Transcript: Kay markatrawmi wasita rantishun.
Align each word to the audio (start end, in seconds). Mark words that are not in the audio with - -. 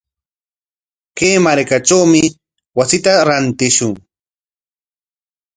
Kay 1.17 1.35
markatrawmi 1.45 2.21
wasita 2.77 3.13
rantishun. 3.27 3.93